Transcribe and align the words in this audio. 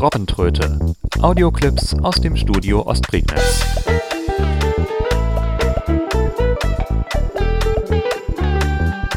Robbentröte. 0.00 0.78
Audioclips 1.22 1.92
aus 2.04 2.14
dem 2.20 2.36
Studio 2.36 2.86
Ostprignitz. 2.86 3.64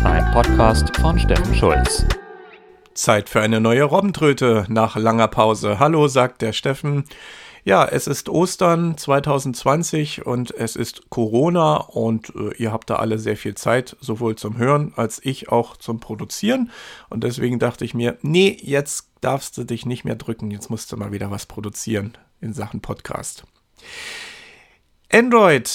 Ein 0.03 0.31
Podcast 0.33 0.97
von 0.97 1.19
Steffen 1.19 1.53
Schulz. 1.53 2.07
Zeit 2.95 3.29
für 3.29 3.41
eine 3.41 3.61
neue 3.61 3.83
Robbentröte 3.83 4.65
nach 4.69 4.95
langer 4.95 5.27
Pause. 5.27 5.77
Hallo, 5.77 6.07
sagt 6.07 6.41
der 6.41 6.51
Steffen. 6.51 7.03
Ja, 7.63 7.85
es 7.85 8.07
ist 8.07 8.27
Ostern 8.27 8.97
2020 8.97 10.25
und 10.25 10.49
es 10.49 10.75
ist 10.75 11.11
Corona 11.11 11.75
und 11.75 12.33
äh, 12.35 12.55
ihr 12.55 12.71
habt 12.71 12.89
da 12.89 12.95
alle 12.95 13.19
sehr 13.19 13.37
viel 13.37 13.53
Zeit, 13.53 13.95
sowohl 13.99 14.35
zum 14.35 14.57
Hören 14.57 14.93
als 14.95 15.23
ich 15.23 15.49
auch 15.49 15.77
zum 15.77 15.99
Produzieren. 15.99 16.71
Und 17.09 17.23
deswegen 17.23 17.59
dachte 17.59 17.85
ich 17.85 17.93
mir, 17.93 18.17
nee, 18.23 18.57
jetzt 18.59 19.09
darfst 19.21 19.59
du 19.59 19.63
dich 19.63 19.85
nicht 19.85 20.05
mehr 20.05 20.15
drücken, 20.15 20.49
jetzt 20.49 20.71
musst 20.71 20.91
du 20.91 20.97
mal 20.97 21.11
wieder 21.11 21.29
was 21.29 21.45
produzieren 21.45 22.17
in 22.39 22.53
Sachen 22.53 22.81
Podcast. 22.81 23.43
Android, 25.13 25.69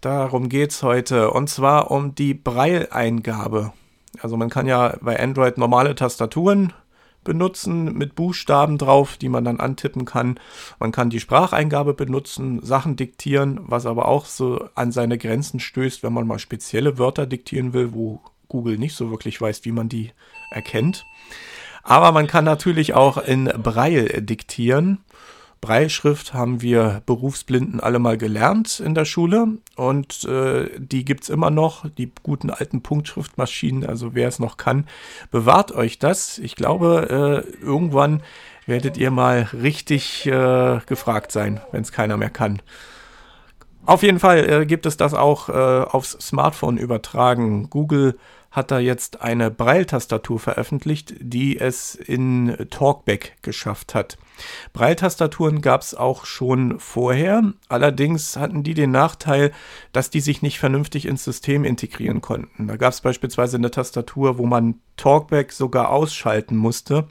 darum 0.00 0.48
geht's 0.48 0.84
heute 0.84 1.32
und 1.32 1.50
zwar 1.50 1.90
um 1.90 2.14
die 2.14 2.34
Braille-Eingabe. 2.34 3.72
Also 4.20 4.36
man 4.36 4.50
kann 4.50 4.68
ja 4.68 4.96
bei 5.00 5.18
Android 5.18 5.58
normale 5.58 5.96
Tastaturen 5.96 6.72
benutzen 7.28 7.92
mit 7.92 8.14
Buchstaben 8.14 8.78
drauf, 8.78 9.18
die 9.18 9.28
man 9.28 9.44
dann 9.44 9.60
antippen 9.60 10.06
kann. 10.06 10.40
Man 10.80 10.92
kann 10.92 11.10
die 11.10 11.20
Spracheingabe 11.20 11.92
benutzen, 11.92 12.60
Sachen 12.64 12.96
diktieren, 12.96 13.60
was 13.64 13.84
aber 13.84 14.08
auch 14.08 14.24
so 14.24 14.66
an 14.74 14.92
seine 14.92 15.18
Grenzen 15.18 15.60
stößt, 15.60 16.02
wenn 16.02 16.14
man 16.14 16.26
mal 16.26 16.38
spezielle 16.38 16.96
Wörter 16.96 17.26
diktieren 17.26 17.74
will, 17.74 17.92
wo 17.92 18.22
Google 18.48 18.78
nicht 18.78 18.94
so 18.94 19.10
wirklich 19.10 19.38
weiß, 19.38 19.66
wie 19.66 19.72
man 19.72 19.90
die 19.90 20.12
erkennt. 20.50 21.04
Aber 21.82 22.12
man 22.12 22.26
kann 22.26 22.44
natürlich 22.46 22.94
auch 22.94 23.18
in 23.18 23.44
Braille 23.44 24.22
diktieren. 24.22 24.98
Breilschrift 25.60 26.34
haben 26.34 26.62
wir 26.62 27.02
Berufsblinden 27.06 27.80
alle 27.80 27.98
mal 27.98 28.16
gelernt 28.16 28.80
in 28.80 28.94
der 28.94 29.04
Schule 29.04 29.58
und 29.76 30.24
äh, 30.24 30.68
die 30.78 31.04
gibt 31.04 31.24
es 31.24 31.28
immer 31.28 31.50
noch, 31.50 31.88
die 31.90 32.12
guten 32.22 32.50
alten 32.50 32.82
Punktschriftmaschinen, 32.82 33.86
also 33.86 34.14
wer 34.14 34.28
es 34.28 34.38
noch 34.38 34.56
kann, 34.56 34.86
bewahrt 35.30 35.72
euch 35.72 35.98
das. 35.98 36.38
Ich 36.38 36.56
glaube, 36.56 37.44
äh, 37.44 37.64
irgendwann 37.64 38.22
werdet 38.66 38.96
ihr 38.96 39.10
mal 39.10 39.48
richtig 39.52 40.26
äh, 40.26 40.80
gefragt 40.86 41.32
sein, 41.32 41.60
wenn 41.72 41.82
es 41.82 41.92
keiner 41.92 42.16
mehr 42.16 42.30
kann. 42.30 42.60
Auf 43.86 44.02
jeden 44.02 44.18
Fall 44.18 44.48
äh, 44.50 44.66
gibt 44.66 44.84
es 44.84 44.98
das 44.98 45.14
auch 45.14 45.48
äh, 45.48 45.52
aufs 45.52 46.12
Smartphone 46.20 46.76
übertragen. 46.76 47.70
Google 47.70 48.18
hat 48.50 48.70
da 48.70 48.78
jetzt 48.78 49.20
eine 49.20 49.50
Braille-Tastatur 49.50 50.38
veröffentlicht, 50.38 51.14
die 51.20 51.58
es 51.58 51.94
in 51.94 52.56
Talkback 52.70 53.36
geschafft 53.42 53.94
hat. 53.94 54.16
Braille-Tastaturen 54.72 55.60
gab 55.60 55.82
es 55.82 55.94
auch 55.94 56.24
schon 56.24 56.80
vorher, 56.80 57.42
allerdings 57.68 58.36
hatten 58.36 58.62
die 58.62 58.74
den 58.74 58.90
Nachteil, 58.90 59.52
dass 59.92 60.10
die 60.10 60.20
sich 60.20 60.42
nicht 60.42 60.58
vernünftig 60.58 61.06
ins 61.06 61.24
System 61.24 61.64
integrieren 61.64 62.20
konnten. 62.20 62.68
Da 62.68 62.76
gab 62.76 62.92
es 62.92 63.00
beispielsweise 63.00 63.58
eine 63.58 63.70
Tastatur, 63.70 64.38
wo 64.38 64.46
man 64.46 64.80
Talkback 64.96 65.52
sogar 65.52 65.90
ausschalten 65.90 66.56
musste 66.56 67.06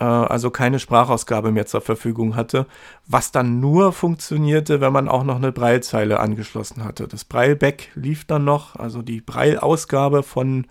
also 0.00 0.50
keine 0.50 0.78
Sprachausgabe 0.78 1.52
mehr 1.52 1.66
zur 1.66 1.82
Verfügung 1.82 2.34
hatte, 2.34 2.66
was 3.06 3.30
dann 3.30 3.60
nur 3.60 3.92
funktionierte, 3.92 4.80
wenn 4.80 4.92
man 4.92 5.08
auch 5.08 5.24
noch 5.24 5.36
eine 5.36 5.52
Braillezeile 5.52 6.18
angeschlossen 6.18 6.82
hatte. 6.82 7.06
Das 7.08 7.24
Brailleback 7.24 7.90
lief 7.94 8.24
dann 8.24 8.44
noch, 8.44 8.76
also 8.76 9.02
die 9.02 9.20
Braille-Ausgabe 9.20 10.22
von 10.22 10.66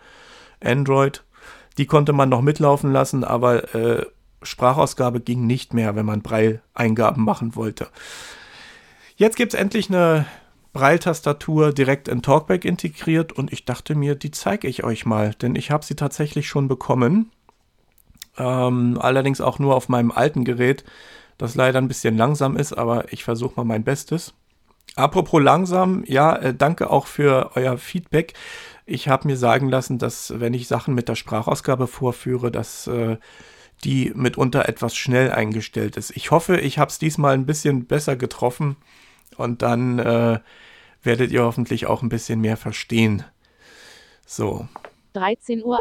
Android, 0.59 1.23
die 1.77 1.85
konnte 1.85 2.13
man 2.13 2.29
noch 2.29 2.41
mitlaufen 2.41 2.91
lassen, 2.91 3.23
aber 3.23 3.75
äh, 3.75 4.05
Sprachausgabe 4.43 5.19
ging 5.19 5.45
nicht 5.45 5.73
mehr, 5.73 5.95
wenn 5.95 6.05
man 6.05 6.21
Braille-Eingaben 6.21 7.23
machen 7.23 7.55
wollte. 7.55 7.87
Jetzt 9.15 9.35
gibt 9.35 9.53
es 9.53 9.59
endlich 9.59 9.89
eine 9.89 10.25
Braille-Tastatur 10.73 11.73
direkt 11.73 12.07
in 12.07 12.21
Talkback 12.21 12.65
integriert 12.65 13.33
und 13.33 13.53
ich 13.53 13.65
dachte 13.65 13.93
mir, 13.93 14.15
die 14.15 14.31
zeige 14.31 14.67
ich 14.67 14.83
euch 14.83 15.05
mal, 15.05 15.33
denn 15.35 15.55
ich 15.55 15.69
habe 15.69 15.85
sie 15.85 15.95
tatsächlich 15.95 16.47
schon 16.47 16.67
bekommen. 16.67 17.31
Ähm, 18.37 18.97
allerdings 18.99 19.41
auch 19.41 19.59
nur 19.59 19.75
auf 19.75 19.89
meinem 19.89 20.11
alten 20.11 20.45
Gerät, 20.45 20.83
das 21.37 21.55
leider 21.55 21.79
ein 21.79 21.87
bisschen 21.87 22.17
langsam 22.17 22.55
ist, 22.55 22.73
aber 22.73 23.11
ich 23.11 23.23
versuche 23.23 23.53
mal 23.55 23.65
mein 23.65 23.83
Bestes. 23.83 24.33
Apropos 24.95 25.41
langsam, 25.41 26.03
ja, 26.05 26.35
äh, 26.35 26.53
danke 26.53 26.89
auch 26.89 27.07
für 27.07 27.51
euer 27.55 27.77
Feedback. 27.77 28.33
Ich 28.85 29.07
habe 29.07 29.27
mir 29.27 29.37
sagen 29.37 29.69
lassen, 29.69 29.97
dass 29.99 30.39
wenn 30.39 30.53
ich 30.53 30.67
Sachen 30.67 30.93
mit 30.93 31.07
der 31.07 31.15
Sprachausgabe 31.15 31.87
vorführe, 31.87 32.51
dass 32.51 32.87
äh, 32.87 33.17
die 33.83 34.11
mitunter 34.15 34.67
etwas 34.67 34.95
schnell 34.95 35.31
eingestellt 35.31 35.97
ist. 35.97 36.11
Ich 36.15 36.31
hoffe, 36.31 36.59
ich 36.59 36.77
habe 36.77 36.89
es 36.89 36.99
diesmal 36.99 37.33
ein 37.33 37.45
bisschen 37.45 37.85
besser 37.85 38.15
getroffen 38.15 38.75
und 39.37 39.61
dann 39.61 39.99
äh, 39.99 40.39
werdet 41.03 41.31
ihr 41.31 41.43
hoffentlich 41.43 41.87
auch 41.87 42.01
ein 42.01 42.09
bisschen 42.09 42.41
mehr 42.41 42.57
verstehen. 42.57 43.23
So. 44.25 44.67
13.01 45.15 45.63
Uhr. 45.63 45.79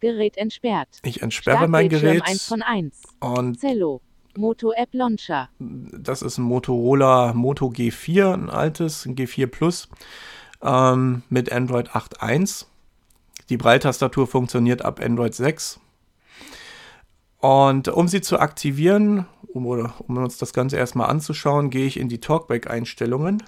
Gerät 0.00 0.36
entsperrt. 0.36 0.88
Ich 1.02 1.22
entsperre 1.22 1.68
mein 1.68 1.88
Gerät. 1.88 2.22
1 2.24 2.44
von 2.44 2.62
1. 2.62 3.02
Und 3.20 3.58
Zello. 3.58 4.00
Moto 4.36 4.72
App 4.72 4.90
Launcher. 4.92 5.48
Das 5.58 6.20
ist 6.20 6.38
ein 6.38 6.42
Motorola 6.42 7.32
Moto 7.32 7.68
G4, 7.68 8.34
ein 8.34 8.50
altes, 8.50 9.06
ein 9.06 9.16
G4 9.16 9.46
Plus 9.46 9.88
ähm, 10.62 11.22
mit 11.30 11.50
Android 11.50 11.90
8.1. 11.90 12.66
Die 13.48 13.56
Breitastatur 13.56 14.26
funktioniert 14.26 14.84
ab 14.84 15.00
Android 15.00 15.34
6. 15.34 15.80
Und 17.38 17.88
um 17.88 18.08
sie 18.08 18.20
zu 18.20 18.38
aktivieren, 18.38 19.26
um, 19.52 19.66
um 19.66 20.16
uns 20.16 20.38
das 20.38 20.52
Ganze 20.52 20.76
erstmal 20.76 21.08
anzuschauen, 21.08 21.70
gehe 21.70 21.86
ich 21.86 21.98
in 21.98 22.08
die 22.08 22.20
Talkback-Einstellungen. 22.20 23.42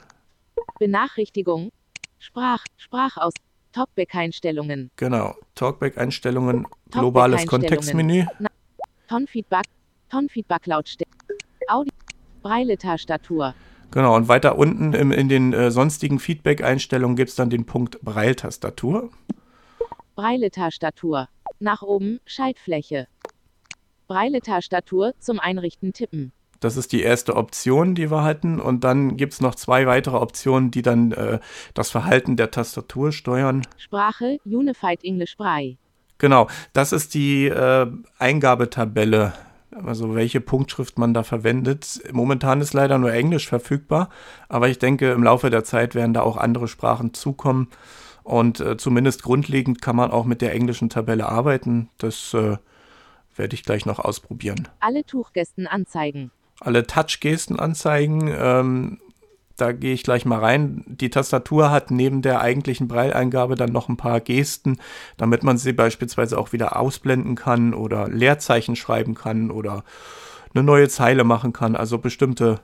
Benachrichtigung. 0.78 1.70
Sprach, 2.18 2.64
Sprachaus, 2.76 3.32
Talkback-Einstellungen. 3.72 4.90
Genau, 4.96 5.34
Talkback-Einstellungen, 5.54 6.66
globales 6.90 7.46
Kontextmenü. 7.46 8.26
Tonfeedback, 9.08 9.66
Tonfeedback 10.10 10.66
Lautstärke, 10.66 11.36
Audio, 11.68 11.92
Braille-Tastatur. 12.42 13.54
Genau, 13.90 14.16
und 14.16 14.28
weiter 14.28 14.58
unten 14.58 14.92
im, 14.92 15.12
in 15.12 15.28
den 15.28 15.52
äh, 15.52 15.70
sonstigen 15.70 16.18
Feedback-Einstellungen 16.18 17.16
gibt 17.16 17.30
es 17.30 17.36
dann 17.36 17.48
den 17.50 17.64
Punkt 17.64 18.00
Braille-Tastatur. 18.02 19.10
Braille-Tastatur. 20.14 21.28
Nach 21.58 21.82
oben 21.82 22.20
Schaltfläche. 22.26 23.08
Braille-Tastatur 24.08 25.14
zum 25.18 25.40
Einrichten 25.40 25.92
tippen. 25.92 26.32
Das 26.60 26.76
ist 26.76 26.92
die 26.92 27.02
erste 27.02 27.36
Option, 27.36 27.94
die 27.94 28.10
wir 28.10 28.24
hatten. 28.24 28.60
Und 28.60 28.84
dann 28.84 29.16
gibt 29.16 29.34
es 29.34 29.40
noch 29.40 29.54
zwei 29.54 29.86
weitere 29.86 30.16
Optionen, 30.16 30.70
die 30.70 30.82
dann 30.82 31.12
äh, 31.12 31.38
das 31.74 31.90
Verhalten 31.90 32.36
der 32.36 32.50
Tastatur 32.50 33.12
steuern. 33.12 33.66
Sprache, 33.76 34.38
Unified 34.44 35.04
English 35.04 35.36
Braille. 35.36 35.76
Genau, 36.18 36.48
das 36.72 36.92
ist 36.92 37.14
die 37.14 37.46
äh, 37.46 37.86
Eingabetabelle, 38.18 39.34
also 39.70 40.16
welche 40.16 40.40
Punktschrift 40.40 40.98
man 40.98 41.14
da 41.14 41.22
verwendet. 41.22 42.00
Momentan 42.12 42.60
ist 42.60 42.74
leider 42.74 42.98
nur 42.98 43.12
Englisch 43.12 43.46
verfügbar, 43.46 44.08
aber 44.48 44.68
ich 44.68 44.80
denke, 44.80 45.12
im 45.12 45.22
Laufe 45.22 45.48
der 45.48 45.62
Zeit 45.62 45.94
werden 45.94 46.14
da 46.14 46.22
auch 46.22 46.36
andere 46.36 46.66
Sprachen 46.66 47.14
zukommen. 47.14 47.68
Und 48.24 48.58
äh, 48.58 48.76
zumindest 48.76 49.22
grundlegend 49.22 49.80
kann 49.80 49.94
man 49.94 50.10
auch 50.10 50.24
mit 50.24 50.42
der 50.42 50.52
englischen 50.52 50.90
Tabelle 50.90 51.28
arbeiten. 51.28 51.88
Das 51.98 52.34
äh, 52.34 52.58
werde 53.36 53.54
ich 53.54 53.62
gleich 53.62 53.86
noch 53.86 54.00
ausprobieren. 54.00 54.68
Alle 54.80 55.04
Tuchgästen 55.04 55.68
anzeigen 55.68 56.32
alle 56.60 56.86
Touch-Gesten 56.86 57.58
anzeigen. 57.58 58.32
Ähm, 58.36 58.98
da 59.56 59.72
gehe 59.72 59.92
ich 59.92 60.04
gleich 60.04 60.24
mal 60.24 60.38
rein. 60.38 60.84
Die 60.86 61.10
Tastatur 61.10 61.70
hat 61.70 61.90
neben 61.90 62.22
der 62.22 62.40
eigentlichen 62.40 62.86
Breileingabe 62.86 63.56
dann 63.56 63.72
noch 63.72 63.88
ein 63.88 63.96
paar 63.96 64.20
Gesten, 64.20 64.78
damit 65.16 65.42
man 65.42 65.58
sie 65.58 65.72
beispielsweise 65.72 66.38
auch 66.38 66.52
wieder 66.52 66.78
ausblenden 66.78 67.34
kann 67.34 67.74
oder 67.74 68.08
Leerzeichen 68.08 68.76
schreiben 68.76 69.14
kann 69.14 69.50
oder 69.50 69.84
eine 70.54 70.62
neue 70.62 70.88
Zeile 70.88 71.24
machen 71.24 71.52
kann. 71.52 71.74
Also 71.74 71.98
bestimmte 71.98 72.60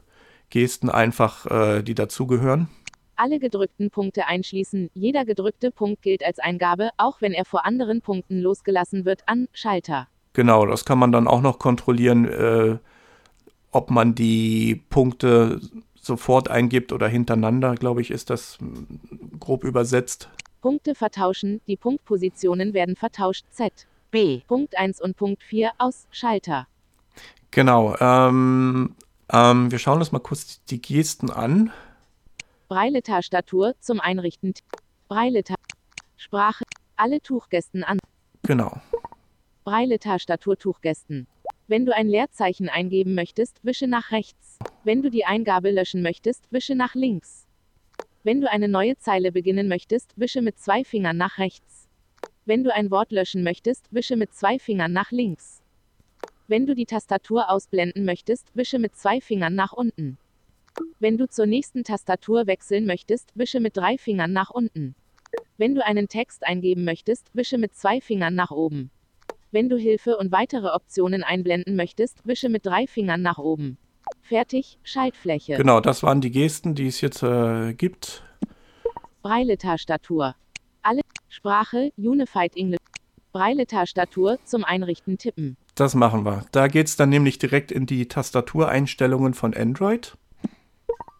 Gesten 0.51 0.89
einfach, 0.89 1.47
äh, 1.47 1.83
die 1.83 1.95
dazugehören. 1.95 2.69
Alle 3.17 3.39
gedrückten 3.39 3.91
Punkte 3.91 4.27
einschließen. 4.27 4.91
Jeder 4.95 5.25
gedrückte 5.25 5.71
Punkt 5.71 6.03
gilt 6.03 6.25
als 6.25 6.39
Eingabe, 6.39 6.91
auch 6.97 7.21
wenn 7.21 7.33
er 7.33 7.45
vor 7.45 7.65
anderen 7.65 8.03
Punkten 8.03 8.41
losgelassen 8.41 9.05
wird, 9.05 9.23
an 9.27 9.49
Schalter. 9.53 10.09
Genau, 10.33 10.67
das 10.67 10.85
kann 10.85 10.99
man 10.99 11.13
dann 11.13 11.29
auch 11.29 11.41
noch 11.41 11.59
kontrollieren. 11.59 12.25
Äh, 12.29 12.79
ob 13.75 13.91
man 13.91 14.15
die 14.15 14.77
Punkte 14.89 15.61
sofort 16.01 16.51
eingibt 16.51 16.93
oder 16.93 17.09
hintereinander, 17.09 17.75
glaube 17.75 18.01
ich, 18.01 18.11
ist 18.11 18.31
das 18.31 18.59
grob 19.41 19.65
übersetzt. 19.65 20.29
Punkte 20.61 20.95
vertauschen, 20.95 21.61
die 21.67 21.77
Punktpositionen 21.77 22.73
werden 22.73 22.97
vertauscht. 22.97 23.45
Z, 23.51 23.87
B, 24.11 24.43
Punkt 24.47 24.79
1 24.79 25.01
und 25.01 25.17
Punkt 25.17 25.43
4 25.43 25.73
aus 25.79 26.07
Schalter. 26.11 26.67
Genau. 27.51 27.97
Ähm, 28.01 28.95
ähm, 29.33 29.71
wir 29.71 29.79
schauen 29.79 29.99
uns 29.99 30.13
mal 30.13 30.21
kurz 30.21 30.65
die 30.65 30.81
Gesten 30.81 31.31
an. 31.31 31.73
Braille-Tastatur 32.69 33.75
zum 33.81 34.01
Einrichten. 34.01 34.55
Braille 35.09 35.43
Sprache. 36.17 36.65
Alle 36.97 37.21
Tuchgästen 37.21 37.83
an. 37.83 37.99
Genau. 38.45 38.81
Braille-Tastatur 39.65 40.57
Tuchgästen. 40.59 41.27
Wenn 41.67 41.87
du 41.87 41.95
ein 41.95 42.09
Leerzeichen 42.09 42.69
eingeben 42.69 43.15
möchtest, 43.15 43.65
wische 43.65 43.87
nach 43.87 44.13
rechts. 44.13 44.59
Wenn 44.85 45.01
du 45.01 45.11
die 45.11 45.25
Eingabe 45.25 45.71
löschen 45.71 46.03
möchtest, 46.03 46.45
wische 46.51 46.75
nach 46.75 46.95
links. 46.95 47.47
Wenn 48.23 48.43
du 48.43 48.51
eine 48.51 48.69
neue 48.69 48.99
Zeile 48.99 49.33
beginnen 49.33 49.69
möchtest, 49.69 50.13
wische 50.17 50.43
mit 50.43 50.59
zwei 50.59 50.85
Fingern 50.85 51.17
nach 51.17 51.39
rechts. 51.39 51.89
Wenn 52.45 52.65
du 52.65 52.75
ein 52.75 52.91
Wort 52.91 53.13
löschen 53.13 53.43
möchtest, 53.43 53.87
wische 53.95 54.17
mit 54.17 54.35
zwei 54.35 54.59
Fingern 54.59 54.93
nach 54.93 55.11
links. 55.11 55.63
Wenn 56.49 56.67
du 56.67 56.75
die 56.75 56.85
Tastatur 56.85 57.51
ausblenden 57.51 58.05
möchtest, 58.05 58.55
wische 58.55 58.79
mit 58.79 58.95
zwei 58.95 59.23
Fingern 59.23 59.55
nach 59.55 59.73
unten. 59.73 60.19
Wenn 60.99 61.17
du 61.17 61.27
zur 61.27 61.47
nächsten 61.47 61.83
Tastatur 61.83 62.47
wechseln 62.47 62.85
möchtest, 62.85 63.31
wische 63.35 63.61
mit 63.61 63.75
drei 63.75 63.97
Fingern 63.97 64.35
nach 64.35 64.51
unten. 64.51 64.95
Wenn 65.57 65.75
du 65.75 65.83
einen 65.83 66.09
Text 66.09 66.45
eingeben 66.47 66.85
möchtest, 66.85 67.35
wische 67.35 67.57
mit 67.57 67.75
zwei 67.75 68.03
Fingern 68.03 68.35
nach 68.35 68.51
oben. 68.51 68.91
Wenn 69.55 69.69
du 69.69 69.77
Hilfe 69.77 70.17
und 70.17 70.33
weitere 70.33 70.67
Optionen 70.67 71.23
einblenden 71.23 71.77
möchtest, 71.77 72.27
wische 72.27 72.49
mit 72.49 72.67
drei 72.67 72.89
Fingern 72.89 73.23
nach 73.23 73.39
oben. 73.39 73.79
Fertig, 74.21 74.81
Schaltfläche. 74.83 75.55
Genau, 75.55 75.79
das 75.79 76.03
waren 76.03 76.21
die 76.21 76.33
Gesten, 76.33 76.75
die 76.75 76.89
es 76.89 77.01
jetzt 77.01 77.23
äh, 77.23 77.73
gibt. 77.73 78.25
Braille-Tastatur. 79.23 80.35
Alle 80.83 81.03
Sprache, 81.29 81.93
Unified 81.97 82.57
English. 82.57 82.81
Braille-Tastatur 83.33 84.39
zum 84.43 84.65
Einrichten 84.65 85.19
tippen. 85.19 85.57
Das 85.77 85.95
machen 85.95 86.25
wir. 86.25 86.45
Da 86.51 86.67
geht 86.67 86.89
es 86.89 86.97
dann 86.97 87.11
nämlich 87.11 87.39
direkt 87.39 87.71
in 87.71 87.87
die 87.87 88.09
Tastatureinstellungen 88.09 89.35
von 89.35 89.55
Android. 89.55 90.17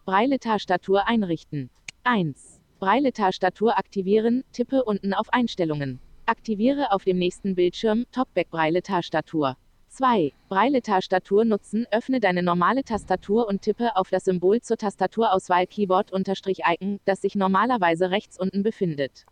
Braille-Tastatur 0.03 1.07
einrichten. 1.07 1.69
1. 2.03 2.59
Braille-Tastatur 2.79 3.77
aktivieren, 3.77 4.43
tippe 4.51 4.83
unten 4.83 5.13
auf 5.13 5.31
Einstellungen. 5.31 6.01
Aktiviere 6.27 6.91
auf 6.91 7.03
dem 7.03 7.19
nächsten 7.19 7.53
Bildschirm 7.53 8.07
Talkback 8.11 8.49
Braille-Tastatur. 8.49 9.57
2. 9.89 10.33
Braille-Tastatur 10.49 11.45
nutzen, 11.45 11.85
öffne 11.91 12.19
deine 12.19 12.41
normale 12.41 12.83
Tastatur 12.83 13.47
und 13.47 13.61
tippe 13.61 13.95
auf 13.95 14.09
das 14.09 14.25
Symbol 14.25 14.59
zur 14.59 14.77
Tastaturauswahl 14.77 15.67
Keyboard-Icon, 15.67 16.99
das 17.05 17.21
sich 17.21 17.35
normalerweise 17.35 18.09
rechts 18.09 18.39
unten 18.39 18.63
befindet. 18.63 19.27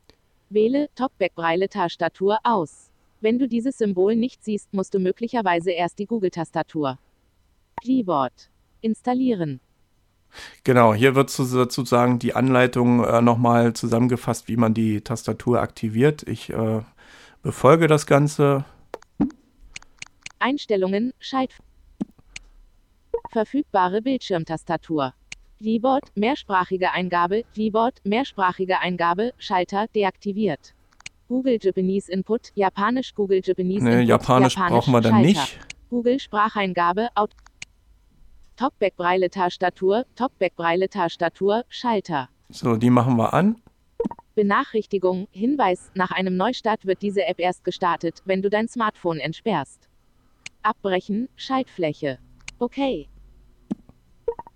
Wähle 0.50 0.88
Talkback 0.94 1.34
Braille-Tastatur 1.34 2.38
aus. 2.44 2.92
Wenn 3.22 3.40
du 3.40 3.48
dieses 3.48 3.80
Symbol 3.80 4.16
nicht 4.16 4.44
siehst, 4.44 4.72
musst 4.72 4.94
du 4.94 5.00
möglicherweise 5.00 5.72
erst 5.72 5.98
die 5.98 6.06
Google-Tastatur. 6.06 7.00
Keyboard. 7.82 8.52
Installieren. 8.82 9.62
Genau, 10.64 10.94
hier 10.94 11.16
wird 11.16 11.30
sozusagen 11.30 12.20
die 12.20 12.36
Anleitung 12.36 13.04
äh, 13.04 13.22
nochmal 13.22 13.74
zusammengefasst, 13.74 14.48
wie 14.48 14.58
man 14.58 14.74
die 14.74 15.02
Tastatur 15.02 15.62
aktiviert. 15.62 16.24
Ich 16.28 16.50
äh, 16.50 16.82
befolge 17.42 17.88
das 17.88 18.06
Ganze. 18.06 18.66
Einstellungen, 20.40 21.14
Scheit. 21.20 21.52
Verfügbare 23.32 24.02
Bildschirmtastatur. 24.02 25.14
Keyboard, 25.62 26.04
mehrsprachige 26.16 26.92
Eingabe, 26.92 27.44
Keyboard, 27.56 28.02
mehrsprachige 28.04 28.80
Eingabe, 28.80 29.34
Schalter, 29.38 29.88
deaktiviert. 29.96 30.74
Google 31.30 31.58
Japanese 31.62 32.12
Input, 32.12 32.52
Japanisch 32.54 33.16
Google 33.16 33.42
Japanese 33.42 33.84
nee, 33.84 33.94
Input, 33.94 34.10
Japanisch, 34.10 34.56
Japanisch 34.56 34.74
brauchen 34.74 34.92
wir 34.94 35.02
dann 35.02 35.14
Schalter. 35.14 35.28
nicht. 35.28 35.60
Google 35.90 36.20
Spracheingabe, 36.20 37.10
Out 37.16 37.32
Talkback 38.64 38.96
Braille 38.96 39.30
Tastatur, 39.30 40.06
Talkback 40.16 40.56
Braille 40.56 40.88
Tastatur, 40.88 41.66
Schalter. 41.68 42.30
So, 42.48 42.78
die 42.78 42.90
machen 42.90 43.18
wir 43.18 43.34
an. 43.34 43.62
Benachrichtigung, 44.36 45.28
Hinweis, 45.32 45.92
nach 45.96 46.12
einem 46.12 46.38
Neustart 46.38 46.86
wird 46.86 47.02
diese 47.02 47.26
App 47.26 47.42
erst 47.42 47.66
gestartet, 47.66 48.22
wenn 48.24 48.42
du 48.42 48.50
dein 48.50 48.70
Smartphone 48.70 49.20
entsperrst. 49.20 49.90
Abbrechen, 50.62 51.28
Schaltfläche. 51.36 52.20
Okay. 52.58 53.10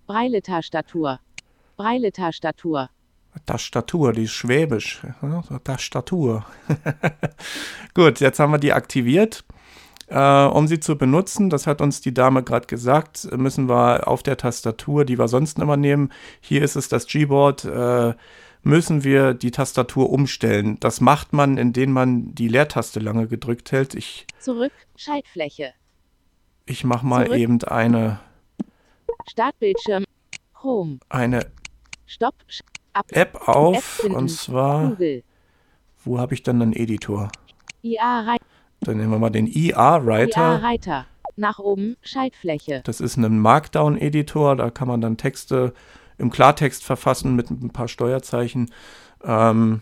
Braille 0.05 0.41
Tastatur. 0.41 1.19
Braille 1.75 2.13
Tastatur. 2.13 2.89
Tastatur, 3.45 4.13
die 4.13 4.23
ist 4.23 4.31
schwäbisch. 4.31 5.01
Tastatur. 5.65 6.45
Gut, 7.93 8.21
jetzt 8.21 8.39
haben 8.39 8.53
wir 8.53 8.57
die 8.57 8.71
aktiviert. 8.71 9.43
Äh, 10.07 10.45
um 10.45 10.67
sie 10.67 10.79
zu 10.79 10.97
benutzen, 10.97 11.49
das 11.49 11.67
hat 11.67 11.81
uns 11.81 11.99
die 11.99 12.13
Dame 12.13 12.41
gerade 12.41 12.67
gesagt, 12.67 13.29
müssen 13.35 13.67
wir 13.67 14.07
auf 14.07 14.23
der 14.23 14.37
Tastatur, 14.37 15.03
die 15.03 15.19
wir 15.19 15.27
sonst 15.27 15.59
immer 15.59 15.75
nehmen, 15.75 16.11
hier 16.39 16.61
ist 16.63 16.77
es 16.77 16.87
das 16.87 17.07
Gboard, 17.07 17.65
äh, 17.65 18.13
müssen 18.63 19.03
wir 19.03 19.33
die 19.33 19.51
Tastatur 19.51 20.09
umstellen. 20.09 20.79
Das 20.79 21.01
macht 21.01 21.33
man, 21.33 21.57
indem 21.57 21.91
man 21.91 22.33
die 22.33 22.47
Leertaste 22.47 22.99
lange 23.01 23.27
gedrückt 23.27 23.71
hält. 23.73 23.95
Ich, 23.95 24.25
Zurück, 24.39 24.71
Schaltfläche. 24.95 25.73
Ich 26.65 26.83
mache 26.85 27.05
mal 27.05 27.25
Zurück. 27.25 27.39
eben 27.39 27.63
eine 27.63 28.19
Startbildschirm, 29.29 30.05
Home. 30.63 30.99
Eine 31.09 31.47
Stopp, 32.05 32.35
Ab, 32.93 33.05
App 33.11 33.47
auf 33.47 34.03
App 34.03 34.13
und 34.13 34.29
zwar 34.29 34.89
Google. 34.89 35.23
Wo 36.03 36.17
habe 36.17 36.33
ich 36.33 36.43
dann 36.43 36.61
einen 36.61 36.73
Editor? 36.73 37.29
IA 37.83 38.21
rein. 38.21 38.39
Dann 38.81 38.97
nehmen 38.97 39.11
wir 39.11 39.19
mal 39.19 39.29
den 39.29 39.47
IA-Writer. 39.47 40.59
IA-Writer. 40.59 41.05
Nach 41.35 41.59
oben, 41.59 41.97
Schaltfläche. 42.01 42.81
Das 42.83 42.99
ist 42.99 43.17
ein 43.17 43.39
Markdown-Editor, 43.39 44.55
da 44.55 44.69
kann 44.69 44.87
man 44.87 45.01
dann 45.01 45.17
Texte 45.17 45.73
im 46.17 46.31
Klartext 46.31 46.83
verfassen 46.83 47.35
mit 47.35 47.51
ein 47.51 47.69
paar 47.69 47.87
Steuerzeichen. 47.87 48.71
Ähm, 49.23 49.81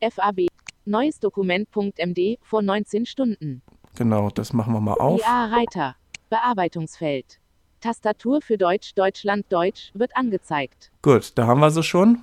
FAB. 0.00 0.48
Neues 0.84 1.20
Dokument.md 1.20 2.38
vor 2.42 2.62
19 2.62 3.06
Stunden. 3.06 3.62
Genau, 3.94 4.30
das 4.30 4.52
machen 4.52 4.72
wir 4.72 4.80
mal 4.80 4.94
auf. 4.94 5.20
IA-Reiter. 5.20 5.94
Bearbeitungsfeld. 6.30 7.38
Tastatur 7.80 8.40
für 8.40 8.56
Deutsch, 8.56 8.94
Deutschland, 8.94 9.46
Deutsch 9.50 9.90
wird 9.94 10.16
angezeigt. 10.16 10.90
Gut, 11.02 11.32
da 11.36 11.46
haben 11.46 11.60
wir 11.60 11.70
sie 11.70 11.82
schon. 11.82 12.22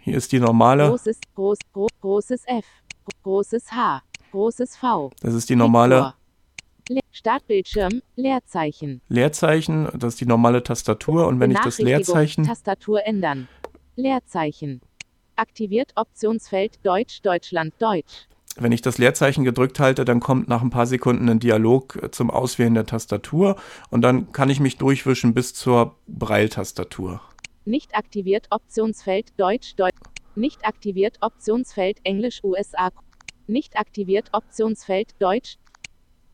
Hier 0.00 0.16
ist 0.16 0.32
die 0.32 0.40
normale. 0.40 0.88
Großes, 0.88 1.20
groß, 1.34 1.58
groß, 1.72 1.90
großes 2.00 2.42
F, 2.46 2.64
großes 3.22 3.72
H, 3.72 4.02
Großes 4.30 4.76
V. 4.76 5.10
Das 5.20 5.34
ist 5.34 5.48
die 5.48 5.56
normale. 5.56 6.14
Le 6.88 7.00
Startbildschirm, 7.10 8.00
Leerzeichen. 8.16 9.02
Leerzeichen, 9.08 9.88
das 9.94 10.14
ist 10.14 10.20
die 10.20 10.26
normale 10.26 10.62
Tastatur. 10.62 11.26
Und 11.26 11.38
wenn 11.40 11.50
ich 11.50 11.58
das 11.60 11.78
Leerzeichen. 11.78 12.44
Tastatur 12.44 13.04
ändern. 13.04 13.48
Leerzeichen. 13.96 14.80
Aktiviert 15.36 15.92
Optionsfeld 15.96 16.78
Deutsch, 16.84 17.20
Deutschland, 17.22 17.74
Deutsch. 17.78 18.28
Wenn 18.56 18.72
ich 18.72 18.82
das 18.82 18.98
Leerzeichen 18.98 19.44
gedrückt 19.44 19.78
halte, 19.78 20.04
dann 20.04 20.20
kommt 20.20 20.48
nach 20.48 20.62
ein 20.62 20.70
paar 20.70 20.86
Sekunden 20.86 21.28
ein 21.28 21.38
Dialog 21.38 21.96
äh, 22.02 22.10
zum 22.10 22.30
Auswählen 22.30 22.74
der 22.74 22.86
Tastatur 22.86 23.56
und 23.90 24.02
dann 24.02 24.32
kann 24.32 24.50
ich 24.50 24.58
mich 24.58 24.78
durchwischen 24.78 25.34
bis 25.34 25.54
zur 25.54 25.94
Braille-Tastatur. 26.08 27.20
Nicht 27.64 27.94
aktiviert 27.94 28.48
Optionsfeld 28.50 29.32
Deutsch, 29.36 29.76
Deutsch. 29.76 29.94
Nicht 30.34 30.64
aktiviert 30.64 31.18
Optionsfeld 31.20 31.98
Englisch, 32.02 32.42
USA. 32.42 32.90
Nicht 33.48 33.78
aktiviert 33.78 34.28
Optionsfeld 34.32 35.14
Deutsch. 35.20 35.56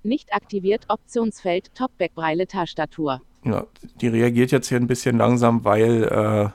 Nicht 0.03 0.35
aktiviert 0.35 0.87
Optionsfeld 0.89 1.73
Talkback 1.75 2.15
Braille 2.15 2.47
Tastatur. 2.49 3.23
Ja, 3.45 3.67
die 4.01 4.09
reagiert 4.09 4.51
jetzt 4.51 4.69
hier 4.69 4.79
ein 4.79 4.89
bisschen 4.89 5.17
langsam, 5.17 5.65
weil 5.65 6.03
äh, 6.05 6.49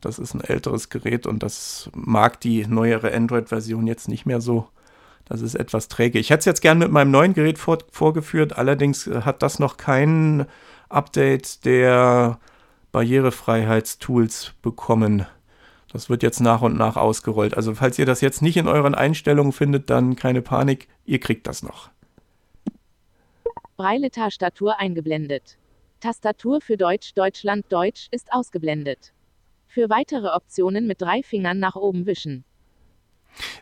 das 0.00 0.20
ist 0.20 0.34
ein 0.34 0.42
älteres 0.42 0.90
Gerät 0.90 1.26
und 1.26 1.42
das 1.42 1.90
mag 1.92 2.40
die 2.40 2.66
neuere 2.66 3.12
Android-Version 3.12 3.88
jetzt 3.88 4.08
nicht 4.08 4.26
mehr 4.26 4.40
so. 4.40 4.68
Das 5.24 5.42
ist 5.42 5.56
etwas 5.56 5.88
träge. 5.88 6.20
Ich 6.20 6.30
hätte 6.30 6.40
es 6.40 6.44
jetzt 6.44 6.62
gern 6.62 6.78
mit 6.78 6.92
meinem 6.92 7.10
neuen 7.10 7.34
Gerät 7.34 7.58
vor, 7.58 7.78
vorgeführt, 7.90 8.56
allerdings 8.56 9.08
äh, 9.08 9.22
hat 9.22 9.42
das 9.42 9.58
noch 9.58 9.76
kein 9.76 10.46
Update 10.88 11.64
der 11.64 12.38
Barrierefreiheitstools 12.92 14.54
bekommen. 14.62 15.26
Das 15.92 16.08
wird 16.08 16.22
jetzt 16.22 16.40
nach 16.40 16.62
und 16.62 16.76
nach 16.76 16.96
ausgerollt. 16.96 17.56
Also 17.56 17.74
falls 17.74 17.98
ihr 17.98 18.06
das 18.06 18.20
jetzt 18.20 18.42
nicht 18.42 18.56
in 18.56 18.68
euren 18.68 18.94
Einstellungen 18.94 19.52
findet, 19.52 19.90
dann 19.90 20.14
keine 20.14 20.40
Panik, 20.40 20.88
ihr 21.04 21.18
kriegt 21.18 21.46
das 21.46 21.62
noch. 21.62 21.90
Braille-Tastatur 23.76 24.78
eingeblendet. 24.78 25.58
Tastatur 26.00 26.60
für 26.60 26.76
Deutsch 26.76 27.12
Deutschland 27.14 27.66
Deutsch 27.70 28.08
ist 28.10 28.32
ausgeblendet. 28.32 29.12
Für 29.66 29.90
weitere 29.90 30.28
Optionen 30.28 30.86
mit 30.86 31.02
drei 31.02 31.22
Fingern 31.22 31.58
nach 31.58 31.76
oben 31.76 32.06
wischen. 32.06 32.44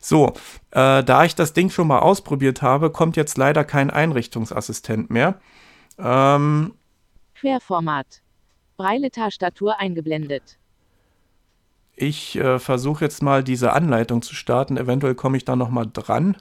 So, 0.01 0.33
äh, 0.71 1.03
da 1.05 1.25
ich 1.25 1.35
das 1.35 1.53
Ding 1.53 1.71
schon 1.71 1.89
mal 1.89 2.01
ausprobiert 2.01 2.63
habe, 2.63 2.91
kommt 2.91 3.17
jetzt 3.17 3.39
leider 3.39 3.65
kein 3.65 3.91
Einrichtungsassistent 3.91 5.11
mehr. 5.11 5.41
Ähm, 5.99 6.75
Querformat. 7.35 8.23
Braille-Tastatur 8.77 9.79
eingeblendet. 9.79 10.58
Ich 12.01 12.37
äh, 12.37 12.61
versuche 12.61 13.05
jetzt 13.05 13.25
mal 13.25 13.43
diese 13.43 13.73
Anleitung 13.73 14.23
zu 14.23 14.33
starten. 14.37 14.77
Eventuell 14.77 15.17
komme 15.17 15.37
ich 15.37 15.45
da 15.45 15.57
noch 15.57 15.69
mal 15.69 15.85
dran. 15.93 16.37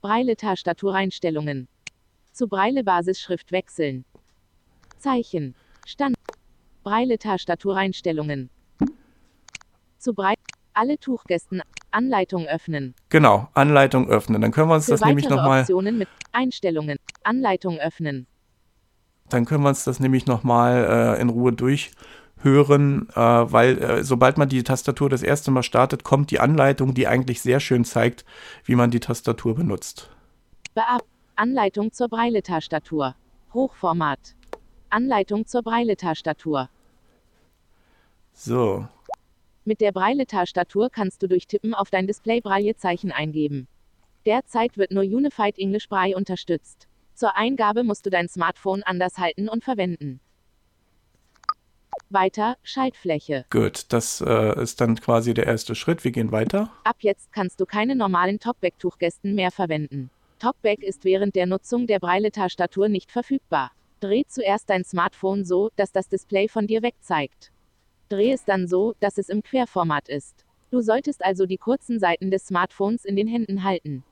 Braille-Tastatureinstellungen. 0.00 1.68
Zu 2.32 2.48
Braille-Basisschrift 2.48 3.52
wechseln. 3.52 4.06
Zeichen. 4.96 5.54
Stand. 5.84 6.16
Braille-Tastatureinstellungen. 6.84 8.48
Zu 9.98 10.14
Braille. 10.14 10.36
Alle 10.72 10.98
Tuchgästen. 10.98 11.60
Anleitung 11.90 12.46
öffnen. 12.46 12.94
Genau, 13.10 13.48
Anleitung 13.52 14.08
öffnen. 14.08 14.40
Dann 14.40 14.52
können 14.52 14.70
wir 14.70 14.74
uns 14.76 14.86
Für 14.86 14.92
das 14.92 15.02
nämlich 15.02 15.28
nochmal, 15.28 15.60
Optionen 15.60 15.98
mit 15.98 16.08
Einstellungen. 16.32 16.96
Anleitung 17.24 17.76
öffnen. 17.78 18.26
dann 19.28 19.44
können 19.44 19.62
wir 19.64 19.68
uns 19.68 19.84
das 19.84 20.00
nämlich 20.00 20.24
nochmal 20.26 21.16
äh, 21.18 21.20
in 21.20 21.28
Ruhe 21.28 21.52
durchhören, 22.42 23.08
äh, 23.10 23.16
weil 23.16 23.78
äh, 23.82 24.04
sobald 24.04 24.38
man 24.38 24.48
die 24.48 24.62
Tastatur 24.62 25.08
das 25.08 25.22
erste 25.22 25.50
Mal 25.50 25.62
startet, 25.62 26.04
kommt 26.04 26.30
die 26.30 26.40
Anleitung, 26.40 26.94
die 26.94 27.06
eigentlich 27.06 27.40
sehr 27.40 27.60
schön 27.60 27.84
zeigt, 27.84 28.24
wie 28.64 28.74
man 28.74 28.90
die 28.90 29.00
Tastatur 29.00 29.54
benutzt. 29.54 30.10
Beab 30.74 31.04
Anleitung 31.36 31.92
zur 31.92 32.08
Braille-Tastatur. 32.08 33.14
Hochformat. 33.52 34.34
Anleitung 34.90 35.46
zur 35.46 35.62
Braille-Tastatur. 35.62 36.68
So, 38.32 38.86
Mit 39.64 39.80
der 39.80 39.92
Braille-Tastatur 39.92 40.90
kannst 40.90 41.22
du 41.22 41.26
durch 41.26 41.46
Tippen 41.46 41.74
auf 41.74 41.90
dein 41.90 42.06
Display 42.06 42.40
Braillezeichen 42.40 43.12
eingeben. 43.12 43.66
Derzeit 44.26 44.76
wird 44.76 44.90
nur 44.90 45.02
Unified 45.02 45.58
English 45.58 45.88
Braille 45.88 46.16
unterstützt. 46.16 46.86
Zur 47.14 47.36
Eingabe 47.36 47.82
musst 47.82 48.04
du 48.04 48.10
dein 48.10 48.28
Smartphone 48.28 48.82
anders 48.82 49.18
halten 49.18 49.48
und 49.48 49.64
verwenden. 49.64 50.20
Weiter, 52.10 52.56
Schaltfläche. 52.62 53.44
gut, 53.50 53.92
das 53.92 54.20
äh, 54.20 54.62
ist 54.62 54.80
dann 54.80 54.94
quasi 54.96 55.34
der 55.34 55.46
erste 55.46 55.74
Schritt. 55.74 56.04
Wir 56.04 56.12
gehen 56.12 56.30
weiter. 56.32 56.72
Ab 56.84 56.96
jetzt 57.00 57.32
kannst 57.32 57.60
du 57.60 57.66
keine 57.66 57.96
normalen 57.96 58.38
Talkback-Tuchgästen 58.38 59.34
mehr 59.34 59.50
verwenden. 59.50 60.10
Talkback 60.38 60.82
ist 60.82 61.04
während 61.04 61.34
der 61.34 61.46
Nutzung 61.46 61.86
der 61.86 61.98
Braille-Tastatur 61.98 62.88
nicht 62.88 63.10
verfügbar. 63.10 63.72
Dreh 64.00 64.24
zuerst 64.28 64.68
dein 64.70 64.84
Smartphone 64.84 65.44
so, 65.44 65.70
dass 65.76 65.92
das 65.92 66.08
Display 66.08 66.48
von 66.48 66.66
dir 66.66 66.82
weg 66.82 66.94
zeigt. 67.00 67.50
Dreh 68.08 68.32
es 68.32 68.44
dann 68.44 68.68
so, 68.68 68.94
dass 69.00 69.18
es 69.18 69.28
im 69.28 69.42
Querformat 69.42 70.08
ist. 70.08 70.44
Du 70.70 70.80
solltest 70.82 71.24
also 71.24 71.46
die 71.46 71.56
kurzen 71.56 71.98
Seiten 71.98 72.30
des 72.30 72.46
Smartphones 72.46 73.04
in 73.04 73.16
den 73.16 73.26
Händen 73.26 73.64
halten. 73.64 74.04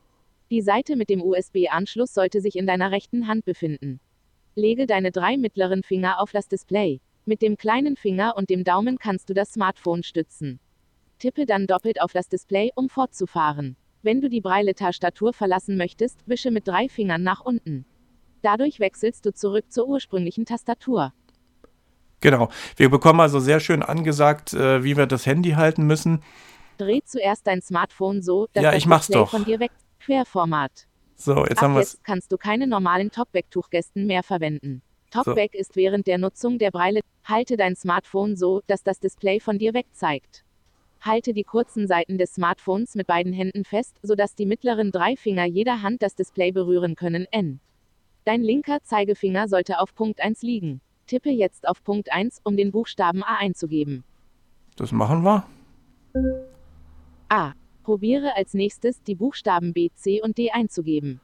Die 0.50 0.62
Seite 0.62 0.96
mit 0.96 1.10
dem 1.10 1.22
USB-Anschluss 1.22 2.14
sollte 2.14 2.40
sich 2.40 2.56
in 2.56 2.66
deiner 2.66 2.90
rechten 2.90 3.28
Hand 3.28 3.44
befinden. 3.44 4.00
Lege 4.54 4.86
deine 4.86 5.10
drei 5.10 5.36
mittleren 5.36 5.82
Finger 5.82 6.20
auf 6.20 6.32
das 6.32 6.48
Display. 6.48 7.00
Mit 7.26 7.40
dem 7.40 7.56
kleinen 7.56 7.96
Finger 7.96 8.34
und 8.36 8.50
dem 8.50 8.64
Daumen 8.64 8.98
kannst 8.98 9.30
du 9.30 9.34
das 9.34 9.52
Smartphone 9.52 10.02
stützen. 10.02 10.60
Tippe 11.18 11.46
dann 11.46 11.66
doppelt 11.66 12.00
auf 12.02 12.12
das 12.12 12.28
Display, 12.28 12.70
um 12.74 12.88
fortzufahren. 12.90 13.76
Wenn 14.02 14.20
du 14.20 14.28
die 14.28 14.42
Braille-Tastatur 14.42 15.32
verlassen 15.32 15.78
möchtest, 15.78 16.18
wische 16.26 16.50
mit 16.50 16.68
drei 16.68 16.88
Fingern 16.88 17.22
nach 17.22 17.40
unten. 17.40 17.86
Dadurch 18.42 18.78
wechselst 18.78 19.24
du 19.24 19.32
zurück 19.32 19.72
zur 19.72 19.88
ursprünglichen 19.88 20.44
Tastatur. 20.44 21.14
Genau, 22.20 22.50
wir 22.76 22.90
bekommen 22.90 23.20
also 23.20 23.40
sehr 23.40 23.60
schön 23.60 23.82
angesagt, 23.82 24.52
äh, 24.52 24.84
wie 24.84 24.96
wir 24.96 25.06
das 25.06 25.24
Handy 25.24 25.52
halten 25.52 25.86
müssen. 25.86 26.22
Dreh 26.76 27.00
zuerst 27.04 27.46
dein 27.46 27.62
Smartphone 27.62 28.20
so, 28.22 28.48
dass 28.52 28.64
Ja, 28.64 28.70
das 28.72 28.78
ich 28.78 28.86
mach's 28.86 29.06
Display 29.06 29.22
doch. 29.22 29.30
von 29.30 29.44
dir 29.44 29.60
weg. 29.60 29.70
Querformat. 30.00 30.86
So, 31.16 31.46
jetzt 31.46 31.62
haben 31.62 31.72
Ab 31.72 31.76
wir 31.78 31.82
es. 31.82 31.92
jetzt 31.94 32.04
kannst 32.04 32.32
du 32.32 32.36
keine 32.36 32.66
normalen 32.66 33.10
Talkback-Tuchgästen 33.10 34.06
mehr 34.06 34.22
verwenden. 34.22 34.82
Talkback 35.14 35.54
ist 35.54 35.76
während 35.76 36.09
der 36.09 36.18
Nutzung 36.18 36.59
der 36.59 36.73
Braille. 36.73 37.00
Halte 37.23 37.56
dein 37.56 37.76
Smartphone 37.76 38.35
so, 38.35 38.62
dass 38.66 38.83
das 38.83 38.99
Display 38.99 39.38
von 39.38 39.59
dir 39.59 39.73
weg 39.73 39.87
zeigt. 39.92 40.44
Halte 41.00 41.33
die 41.33 41.44
kurzen 41.44 41.87
Seiten 41.87 42.18
des 42.18 42.35
Smartphones 42.35 42.97
mit 42.97 43.06
beiden 43.06 43.33
Händen 43.33 43.64
fest, 43.64 43.97
sodass 44.02 44.35
die 44.35 44.44
mittleren 44.44 44.90
drei 44.90 45.14
Finger 45.14 45.44
jeder 45.44 45.83
Hand 45.83 46.02
das 46.02 46.16
Display 46.16 46.50
berühren 46.50 46.97
können. 46.97 47.26
N. 47.30 47.61
Dein 48.25 48.42
linker 48.42 48.83
Zeigefinger 48.83 49.47
sollte 49.47 49.78
auf 49.78 49.94
Punkt 49.94 50.21
1 50.21 50.42
liegen. 50.42 50.80
Tippe 51.06 51.30
jetzt 51.30 51.68
auf 51.68 51.85
Punkt 51.85 52.11
1, 52.11 52.40
um 52.42 52.56
den 52.56 52.73
Buchstaben 52.73 53.23
A 53.23 53.37
einzugeben. 53.37 54.02
Das 54.75 54.90
machen 54.90 55.23
wir. 55.23 55.47
A. 57.28 57.52
Probiere 57.85 58.35
als 58.35 58.52
nächstes 58.52 59.00
die 59.04 59.14
Buchstaben 59.14 59.75
B, 59.75 59.90
C 59.94 60.21
und 60.21 60.38
D 60.38 60.50
einzugeben. 60.50 61.21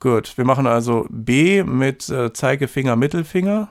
Gut, 0.00 0.38
wir 0.38 0.46
machen 0.46 0.66
also 0.66 1.06
B 1.10 1.62
mit 1.62 2.08
äh, 2.08 2.32
Zeigefinger, 2.32 2.96
Mittelfinger. 2.96 3.68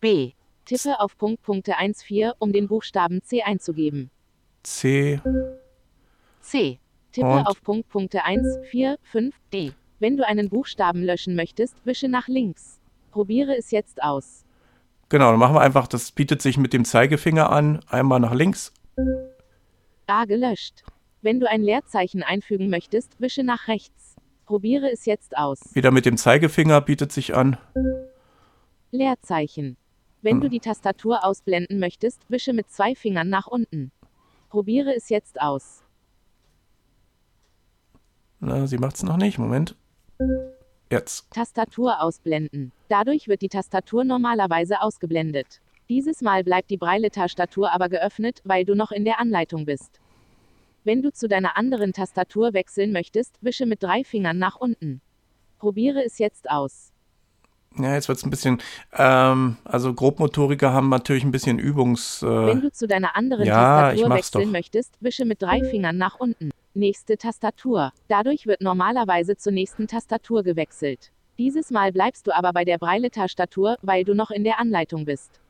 B. 0.00 0.32
Tippe 0.66 1.00
auf 1.00 1.16
Punkt 1.16 1.42
Punkte 1.42 1.78
1, 1.78 2.02
4, 2.02 2.34
um 2.38 2.52
den 2.52 2.68
Buchstaben 2.68 3.22
C 3.22 3.42
einzugeben. 3.42 4.10
C. 4.62 5.18
C. 6.42 6.78
Tippe 7.12 7.26
Und? 7.26 7.46
auf 7.46 7.62
Punkt 7.62 7.88
Punkte 7.88 8.22
1, 8.22 8.58
4, 8.70 8.98
5, 9.02 9.34
D. 9.50 9.72
Wenn 9.98 10.18
du 10.18 10.26
einen 10.26 10.50
Buchstaben 10.50 11.02
löschen 11.02 11.34
möchtest, 11.34 11.74
wische 11.84 12.08
nach 12.08 12.28
links. 12.28 12.78
Probiere 13.12 13.56
es 13.56 13.70
jetzt 13.70 14.02
aus. 14.02 14.44
Genau, 15.08 15.30
dann 15.30 15.40
machen 15.40 15.54
wir 15.54 15.62
einfach, 15.62 15.88
das 15.88 16.12
bietet 16.12 16.42
sich 16.42 16.58
mit 16.58 16.74
dem 16.74 16.84
Zeigefinger 16.84 17.50
an. 17.50 17.80
Einmal 17.88 18.20
nach 18.20 18.34
links. 18.34 18.74
A 20.06 20.26
gelöscht. 20.26 20.84
Wenn 21.22 21.40
du 21.40 21.48
ein 21.48 21.62
Leerzeichen 21.62 22.22
einfügen 22.22 22.68
möchtest, 22.68 23.18
wische 23.20 23.42
nach 23.42 23.66
rechts. 23.66 23.99
Probiere 24.50 24.90
es 24.90 25.06
jetzt 25.06 25.36
aus. 25.38 25.60
Wieder 25.74 25.92
mit 25.92 26.06
dem 26.06 26.16
Zeigefinger 26.16 26.80
bietet 26.80 27.12
sich 27.12 27.36
an. 27.36 27.56
Leerzeichen. 28.90 29.76
Wenn 30.22 30.38
Hm. 30.38 30.40
du 30.40 30.48
die 30.48 30.58
Tastatur 30.58 31.24
ausblenden 31.24 31.78
möchtest, 31.78 32.28
wische 32.28 32.52
mit 32.52 32.68
zwei 32.68 32.96
Fingern 32.96 33.28
nach 33.28 33.46
unten. 33.46 33.92
Probiere 34.48 34.92
es 34.92 35.08
jetzt 35.08 35.40
aus. 35.40 35.84
Na, 38.40 38.66
sie 38.66 38.78
macht 38.78 38.96
es 38.96 39.04
noch 39.04 39.18
nicht. 39.18 39.38
Moment. 39.38 39.76
Jetzt. 40.90 41.30
Tastatur 41.30 42.02
ausblenden. 42.02 42.72
Dadurch 42.88 43.28
wird 43.28 43.42
die 43.42 43.48
Tastatur 43.48 44.02
normalerweise 44.02 44.80
ausgeblendet. 44.80 45.60
Dieses 45.88 46.22
Mal 46.22 46.42
bleibt 46.42 46.70
die 46.70 46.76
Braille-Tastatur 46.76 47.70
aber 47.70 47.88
geöffnet, 47.88 48.40
weil 48.42 48.64
du 48.64 48.74
noch 48.74 48.90
in 48.90 49.04
der 49.04 49.20
Anleitung 49.20 49.64
bist. 49.64 50.00
Wenn 50.84 51.02
du 51.02 51.12
zu 51.12 51.28
deiner 51.28 51.56
anderen 51.56 51.92
Tastatur 51.92 52.52
wechseln 52.54 52.92
möchtest, 52.92 53.36
wische 53.42 53.66
mit 53.66 53.82
drei 53.82 54.02
Fingern 54.04 54.38
nach 54.38 54.56
unten. 54.56 55.00
Probiere 55.58 56.02
es 56.04 56.18
jetzt 56.18 56.50
aus. 56.50 56.92
Ja, 57.78 57.94
jetzt 57.94 58.08
wird 58.08 58.18
es 58.18 58.24
ein 58.24 58.30
bisschen. 58.30 58.60
Ähm, 58.94 59.56
also 59.64 59.94
Grobmotoriker 59.94 60.72
haben 60.72 60.88
natürlich 60.88 61.22
ein 61.22 61.30
bisschen 61.30 61.58
Übungs. 61.58 62.22
Wenn 62.22 62.58
Äh, 62.58 62.60
du 62.62 62.72
zu 62.72 62.88
deiner 62.88 63.14
anderen 63.14 63.46
ja, 63.46 63.54
Tastatur 63.92 64.10
wechseln 64.16 64.44
doch. 64.44 64.50
möchtest, 64.50 64.96
wische 65.00 65.24
mit 65.24 65.40
drei 65.42 65.62
Fingern 65.62 65.96
nach 65.96 66.18
unten. 66.18 66.50
Nächste 66.74 67.16
Tastatur. 67.16 67.92
Dadurch 68.08 68.46
wird 68.46 68.60
normalerweise 68.60 69.36
zur 69.36 69.52
nächsten 69.52 69.86
Tastatur 69.86 70.42
gewechselt. 70.42 71.12
Dieses 71.38 71.70
Mal 71.70 71.92
bleibst 71.92 72.26
du 72.26 72.34
aber 72.34 72.52
bei 72.52 72.64
der 72.64 72.78
Braille-Tastatur, 72.78 73.76
weil 73.82 74.04
du 74.04 74.14
noch 74.14 74.30
in 74.30 74.44
der 74.44 74.58
Anleitung 74.58 75.04
bist. 75.04 75.40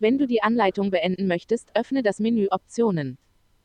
Wenn 0.00 0.18
du 0.18 0.26
die 0.26 0.42
Anleitung 0.42 0.90
beenden 0.90 1.26
möchtest, 1.28 1.70
öffne 1.74 2.02
das 2.02 2.18
Menü 2.18 2.48
Optionen. 2.50 3.18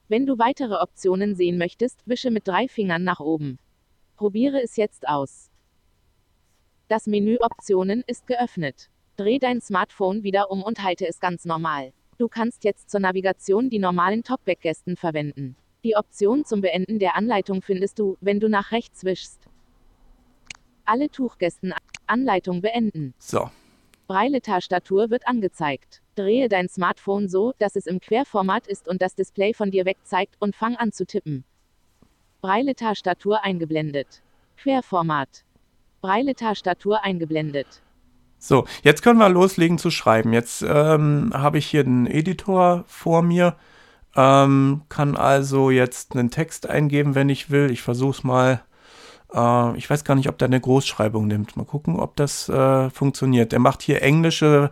Wenn 0.10 0.26
du 0.26 0.38
weitere 0.38 0.76
Optionen 0.76 1.36
sehen 1.36 1.58
möchtest, 1.58 2.02
wische 2.06 2.30
mit 2.30 2.48
drei 2.48 2.68
Fingern 2.68 3.04
nach 3.04 3.20
oben. 3.20 3.58
Probiere 4.18 4.62
es 4.62 4.76
jetzt 4.76 5.08
aus. 5.08 5.50
Das 6.88 7.08
Menü 7.08 7.38
Optionen 7.40 8.04
ist 8.06 8.28
geöffnet. 8.28 8.90
Dreh 9.16 9.40
dein 9.40 9.62
Smartphone 9.62 10.24
wieder 10.24 10.52
um 10.52 10.62
und 10.62 10.84
halte 10.84 11.08
es 11.08 11.20
ganz 11.20 11.46
normal. 11.46 11.94
Du 12.18 12.28
kannst 12.28 12.64
jetzt 12.64 12.90
zur 12.90 13.00
Navigation 13.00 13.70
die 13.70 13.80
normalen 13.80 14.24
Talkback-Gästen 14.24 14.98
verwenden. 14.98 15.56
Die 15.84 15.96
Option 15.96 16.46
zum 16.46 16.62
Beenden 16.62 17.00
der 17.00 17.16
Anleitung 17.16 17.62
findest 17.62 18.00
du, 18.00 18.18
wenn 18.22 18.40
du 18.40 18.50
nach 18.50 18.72
rechts 18.72 19.04
wischst. 19.04 19.48
Alle 20.86 21.10
Tuchgästen 21.10 21.74
Anleitung 22.08 22.62
beenden. 22.62 23.14
so. 23.18 23.50
Braille-Tastatur 24.08 25.10
wird 25.10 25.28
angezeigt. 25.28 26.02
Drehe 26.16 26.50
dein 26.50 26.70
Smartphone 26.70 27.30
so, 27.30 27.54
dass 27.60 27.76
es 27.76 27.88
im 27.88 28.00
Querformat 28.00 28.68
ist 28.68 28.88
und 28.88 29.02
das 29.02 29.16
Display 29.16 29.54
von 29.54 29.72
dir 29.72 29.86
weg 29.86 29.98
zeigt 30.04 30.36
und 30.40 30.56
fang 30.56 30.76
an 30.76 30.92
zu 30.92 31.06
tippen. 31.06 31.44
Braille-Tastatur 32.42 33.44
eingeblendet. 33.44 34.22
Querformat. 34.58 35.46
Braille-Tastatur 36.02 37.04
eingeblendet. 37.04 37.82
So, 38.38 38.66
jetzt 38.84 39.02
können 39.02 39.20
wir 39.20 39.30
loslegen 39.30 39.78
zu 39.78 39.90
schreiben. 39.90 40.34
Jetzt 40.34 40.62
ähm, 40.68 41.32
habe 41.34 41.58
ich 41.58 41.66
hier 41.66 41.86
den 41.86 42.06
Editor 42.06 42.84
vor 42.88 43.22
mir. 43.22 43.56
Ähm, 44.16 44.82
kann 44.90 45.16
also 45.16 45.70
jetzt 45.70 46.14
einen 46.14 46.30
Text 46.30 46.70
eingeben, 46.70 47.16
wenn 47.16 47.30
ich 47.30 47.50
will. 47.50 47.72
Ich 47.72 47.82
versuche 47.82 48.18
es 48.18 48.24
mal. 48.26 48.62
Äh, 49.34 49.78
ich 49.78 49.90
weiß 49.90 50.04
gar 50.04 50.16
nicht, 50.16 50.30
ob 50.30 50.38
der 50.38 50.48
eine 50.48 50.60
Großschreibung 50.60 51.28
nimmt. 51.28 51.58
Mal 51.58 51.66
gucken, 51.66 52.00
ob 52.00 52.16
das 52.16 52.50
äh, 52.50 52.90
funktioniert. 52.90 53.54
Er 53.54 53.60
macht 53.60 53.82
hier 53.82 54.02
englische 54.02 54.72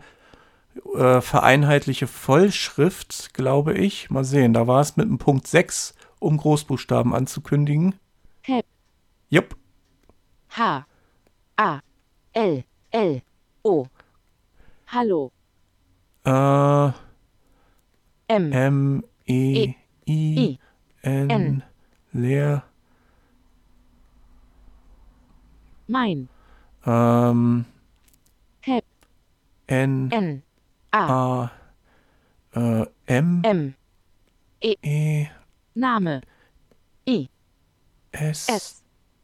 äh, 0.95 1.21
vereinheitliche 1.21 2.07
Vollschrift, 2.07 3.33
glaube 3.33 3.73
ich. 3.73 4.09
Mal 4.09 4.23
sehen, 4.23 4.53
da 4.53 4.67
war 4.67 4.81
es 4.81 4.97
mit 4.97 5.07
dem 5.07 5.17
Punkt 5.17 5.47
6, 5.47 5.93
um 6.19 6.37
Großbuchstaben 6.37 7.13
anzukündigen. 7.13 7.95
Cap. 8.43 8.65
Jupp. 9.29 9.55
H. 10.49 10.85
A. 11.57 11.79
L. 12.33 12.63
L. 12.91 13.21
O. 13.63 13.85
Hallo. 14.87 15.31
Äh, 16.25 16.91
M. 18.27 18.51
M, 18.51 19.03
E, 19.25 19.73
I, 20.05 20.05
I. 20.07 20.59
N. 21.01 21.63
leer. 22.13 22.63
Mein. 25.91 26.29
Ähm, 26.85 27.65
Cap. 28.61 28.85
N, 29.67 30.09
N. 30.09 30.43
A. 30.91 31.49
A, 32.53 32.81
äh, 32.81 32.85
M, 33.07 33.41
M. 33.43 33.75
E, 34.61 35.27
Name. 35.73 36.21
E. 37.05 37.27
S. 38.13 38.47
S. 38.47 38.83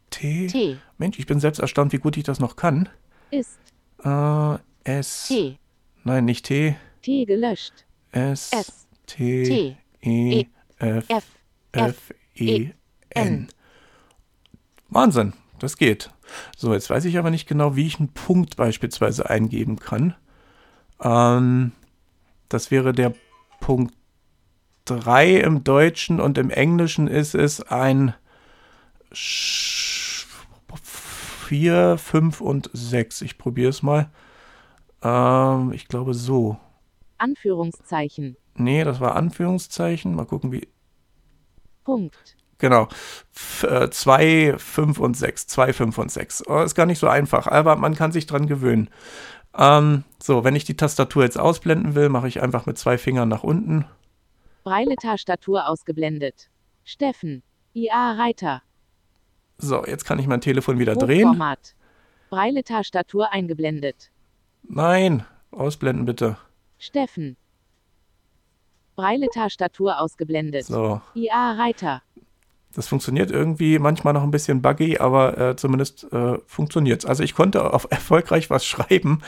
T. 0.10 0.48
T. 0.48 0.78
Mensch, 0.98 1.18
ich 1.20 1.26
bin 1.26 1.40
selbst 1.40 1.60
erstaunt, 1.60 1.94
wie 1.94 2.00
gut 2.00 2.18
ich 2.18 2.26
das 2.26 2.42
noch 2.42 2.58
kann. 2.58 2.90
Ist. 3.32 3.58
Äh, 4.04 4.58
S. 4.84 5.30
T. 5.30 5.58
Nein, 6.04 6.26
nicht 6.26 6.46
T. 6.46 6.76
T 7.02 7.24
gelöscht. 7.24 7.86
S. 8.12 8.52
S. 8.52 8.88
T. 9.06 9.44
T. 9.44 9.78
E. 10.02 10.40
E. 10.42 10.48
F. 10.80 11.06
F. 11.08 11.26
F. 11.72 12.14
E. 12.36 12.46
E. 12.46 12.74
N. 13.12 13.26
N. 13.26 13.48
Wahnsinn, 14.90 15.34
das 15.60 15.78
geht. 15.78 16.12
So, 16.56 16.74
jetzt 16.74 16.90
weiß 16.90 17.06
ich 17.06 17.18
aber 17.18 17.30
nicht 17.30 17.48
genau, 17.48 17.76
wie 17.76 17.88
ich 17.88 18.00
einen 18.00 18.14
Punkt 18.14 18.56
beispielsweise 18.56 19.30
eingeben 19.30 19.78
kann. 19.80 20.16
Ähm, 21.02 21.72
das 22.50 22.72
wäre 22.72 22.94
der 22.94 23.14
Punkt 23.60 23.94
3 24.86 25.38
im 25.38 25.64
Deutschen 25.64 26.20
und 26.22 26.38
im 26.38 26.50
Englischen 26.50 27.08
ist 27.08 27.36
es 27.36 27.62
ein 27.62 28.14
4, 31.48 31.98
5 31.98 32.42
und 32.42 32.70
6. 32.74 33.22
Ich 33.22 33.38
probiere 33.38 33.70
es 33.70 33.84
mal. 33.84 34.10
Ähm, 35.02 35.72
ich 35.74 35.88
glaube 35.88 36.14
so. 36.14 36.58
Anführungszeichen. 37.18 38.38
Nee, 38.56 38.84
das 38.84 39.00
war 39.00 39.16
Anführungszeichen. 39.16 40.16
Mal 40.16 40.26
gucken, 40.26 40.52
wie. 40.52 40.68
Punkt. 41.84 42.37
Genau. 42.60 42.88
2, 43.34 44.56
5 44.58 45.00
und 45.00 45.16
6. 45.16 45.48
2, 45.48 45.74
5 45.74 45.98
und 45.98 46.12
6. 46.12 46.44
Oh, 46.48 46.62
ist 46.62 46.76
gar 46.76 46.86
nicht 46.86 47.00
so 47.00 47.08
einfach, 47.08 47.48
aber 47.48 47.76
man 47.76 47.96
kann 47.96 48.12
sich 48.12 48.26
dran 48.26 48.48
gewöhnen. 48.48 48.90
Ähm, 49.58 50.04
so, 50.22 50.44
wenn 50.44 50.56
ich 50.56 50.66
die 50.66 50.78
Tastatur 50.78 51.24
jetzt 51.24 51.40
ausblenden 51.40 51.96
will, 51.96 52.10
mache 52.10 52.28
ich 52.28 52.42
einfach 52.42 52.66
mit 52.66 52.78
zwei 52.78 52.98
Fingern 52.98 53.30
nach 53.30 53.44
unten. 53.44 53.86
Braille-Tastatur 54.64 55.68
ausgeblendet. 55.68 56.50
Steffen. 56.84 57.44
IA 57.74 58.14
Reiter. 58.14 58.62
So, 59.58 59.86
jetzt 59.86 60.06
kann 60.06 60.20
ich 60.20 60.28
mein 60.28 60.42
Telefon 60.42 60.80
wieder 60.80 60.96
drehen. 60.96 61.30
Hochformat. 61.30 61.76
Braille-Tastatur 62.30 63.32
eingeblendet. 63.32 64.12
Nein, 64.64 65.26
ausblenden 65.52 66.06
bitte. 66.06 66.38
Steffen. 66.78 67.38
Braille-Tastatur 68.96 70.00
ausgeblendet. 70.00 70.66
So, 70.66 71.02
IA 71.16 71.54
Reiter. 71.54 72.02
Das 72.74 72.88
funktioniert 72.88 73.32
irgendwie 73.32 73.80
manchmal 73.80 74.14
noch 74.14 74.24
ein 74.24 74.32
bisschen 74.32 74.62
buggy, 74.62 75.00
aber 75.00 75.38
äh, 75.38 75.56
zumindest 75.56 76.12
äh, 76.12 76.38
funktioniert 76.46 77.06
Also 77.06 77.24
ich 77.24 77.34
konnte 77.34 77.74
auf 77.74 77.88
erfolgreich 77.90 78.50
was 78.50 78.66
schreiben. 78.66 79.22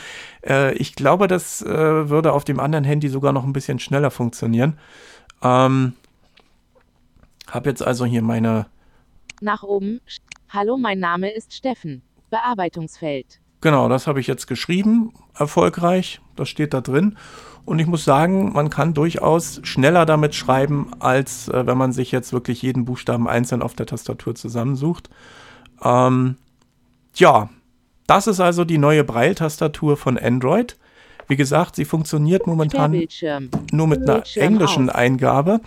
Äh, 0.46 0.74
ich 0.74 0.94
glaube, 0.94 1.26
das 1.26 1.62
äh, 1.62 2.08
würde 2.08 2.32
auf 2.32 2.44
dem 2.44 2.60
anderen 2.60 2.84
Handy 2.84 3.08
sogar 3.08 3.32
noch 3.32 3.44
ein 3.44 3.52
bisschen 3.52 3.78
schneller 3.78 4.10
funktionieren. 4.10 4.78
Ähm, 5.42 5.94
habe 7.48 7.68
jetzt 7.70 7.82
also 7.82 8.04
hier 8.04 8.22
meine 8.22 8.66
Nach 9.40 9.62
oben. 9.62 10.00
Hallo, 10.50 10.76
mein 10.76 10.98
Name 10.98 11.30
ist 11.30 11.54
Steffen. 11.54 12.02
Bearbeitungsfeld. 12.30 13.40
Genau, 13.60 13.88
das 13.88 14.06
habe 14.06 14.20
ich 14.20 14.26
jetzt 14.26 14.46
geschrieben, 14.46 15.12
erfolgreich. 15.38 16.20
Das 16.36 16.48
steht 16.48 16.72
da 16.72 16.80
drin. 16.80 17.16
Und 17.66 17.78
ich 17.78 17.86
muss 17.86 18.04
sagen, 18.04 18.52
man 18.52 18.70
kann 18.70 18.94
durchaus 18.94 19.60
schneller 19.64 20.06
damit 20.06 20.34
schreiben, 20.34 20.90
als 20.98 21.48
äh, 21.48 21.66
wenn 21.66 21.76
man 21.76 21.92
sich 21.92 22.10
jetzt 22.10 22.32
wirklich 22.32 22.62
jeden 22.62 22.84
Buchstaben 22.84 23.28
einzeln 23.28 23.62
auf 23.62 23.74
der 23.74 23.86
Tastatur 23.86 24.34
zusammensucht. 24.34 25.10
Ähm, 25.82 26.36
ja, 27.14 27.50
das 28.06 28.26
ist 28.26 28.40
also 28.40 28.64
die 28.64 28.78
neue 28.78 29.04
Braille-Tastatur 29.04 29.96
von 29.96 30.18
Android. 30.18 30.78
Wie 31.28 31.36
gesagt, 31.36 31.76
sie 31.76 31.84
funktioniert 31.84 32.48
momentan 32.48 33.06
nur 33.70 33.86
mit 33.86 34.02
einer 34.02 34.24
englischen. 34.34 34.90
Eingabe. 34.90 35.60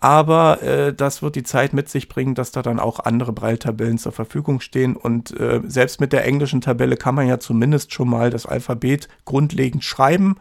Aber 0.00 0.62
äh, 0.62 0.94
das 0.94 1.22
wird 1.22 1.34
die 1.34 1.42
Zeit 1.42 1.72
mit 1.72 1.88
sich 1.88 2.08
bringen, 2.08 2.36
dass 2.36 2.52
da 2.52 2.62
dann 2.62 2.78
auch 2.78 3.00
andere 3.00 3.32
Braille-Tabellen 3.32 3.98
zur 3.98 4.12
Verfügung 4.12 4.60
stehen. 4.60 4.94
Und 4.94 5.38
äh, 5.38 5.60
selbst 5.66 6.00
mit 6.00 6.12
der 6.12 6.24
englischen 6.24 6.60
Tabelle 6.60 6.96
kann 6.96 7.16
man 7.16 7.26
ja 7.26 7.40
zumindest 7.40 7.92
schon 7.92 8.08
mal 8.08 8.30
das 8.30 8.46
Alphabet 8.46 9.08
grundlegend 9.24 9.82
schreiben. 9.82 10.36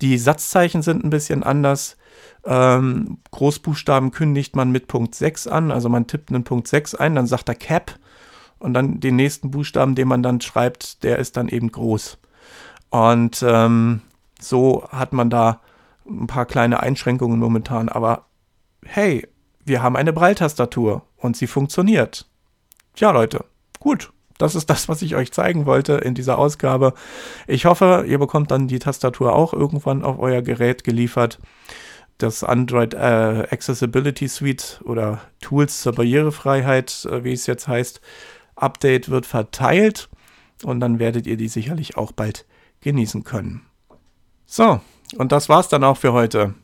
Die 0.00 0.16
Satzzeichen 0.16 0.80
sind 0.80 1.04
ein 1.04 1.10
bisschen 1.10 1.42
anders. 1.42 1.98
Ähm, 2.44 3.18
Großbuchstaben 3.32 4.12
kündigt 4.12 4.56
man 4.56 4.70
mit 4.70 4.88
Punkt 4.88 5.14
6 5.14 5.46
an. 5.46 5.70
Also 5.72 5.90
man 5.90 6.06
tippt 6.06 6.30
einen 6.30 6.44
Punkt 6.44 6.66
6 6.66 6.94
ein, 6.94 7.14
dann 7.14 7.26
sagt 7.26 7.50
er 7.50 7.54
Cap. 7.54 7.98
Und 8.58 8.72
dann 8.72 9.00
den 9.00 9.16
nächsten 9.16 9.50
Buchstaben, 9.50 9.94
den 9.94 10.08
man 10.08 10.22
dann 10.22 10.40
schreibt, 10.40 11.02
der 11.02 11.18
ist 11.18 11.36
dann 11.36 11.48
eben 11.48 11.70
groß. 11.70 12.16
Und 12.88 13.44
ähm, 13.46 14.00
so 14.40 14.88
hat 14.88 15.12
man 15.12 15.28
da 15.28 15.60
ein 16.08 16.26
paar 16.26 16.46
kleine 16.46 16.80
Einschränkungen 16.80 17.38
momentan. 17.38 17.90
Aber 17.90 18.24
hey, 18.84 19.26
wir 19.64 19.82
haben 19.82 19.96
eine 19.96 20.12
Braille-Tastatur 20.12 21.02
und 21.16 21.36
sie 21.36 21.46
funktioniert. 21.46 22.26
Tja, 22.94 23.10
Leute, 23.10 23.44
gut. 23.80 24.12
Das 24.38 24.54
ist 24.54 24.68
das, 24.68 24.88
was 24.88 25.00
ich 25.02 25.16
euch 25.16 25.32
zeigen 25.32 25.64
wollte 25.64 25.94
in 25.94 26.14
dieser 26.14 26.38
Ausgabe. 26.38 26.92
Ich 27.46 27.64
hoffe, 27.64 28.04
ihr 28.06 28.18
bekommt 28.18 28.50
dann 28.50 28.68
die 28.68 28.78
Tastatur 28.78 29.34
auch 29.34 29.54
irgendwann 29.54 30.04
auf 30.04 30.18
euer 30.18 30.42
Gerät 30.42 30.84
geliefert. 30.84 31.38
Das 32.18 32.44
Android 32.44 32.94
äh, 32.94 33.46
Accessibility 33.50 34.28
Suite 34.28 34.80
oder 34.84 35.20
Tools 35.40 35.80
zur 35.80 35.94
Barrierefreiheit, 35.94 37.06
äh, 37.10 37.24
wie 37.24 37.32
es 37.32 37.46
jetzt 37.46 37.66
heißt, 37.66 38.00
Update 38.56 39.10
wird 39.10 39.26
verteilt 39.26 40.08
und 40.62 40.80
dann 40.80 40.98
werdet 40.98 41.26
ihr 41.26 41.36
die 41.36 41.48
sicherlich 41.48 41.96
auch 41.96 42.12
bald 42.12 42.46
genießen 42.80 43.24
können. 43.24 43.62
So, 44.46 44.80
und 45.16 45.32
das 45.32 45.48
war's 45.48 45.68
dann 45.68 45.84
auch 45.84 45.96
für 45.96 46.12
heute 46.12 46.54